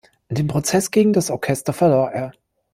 [0.29, 2.31] Den Prozess gegen das Orchester verlor er.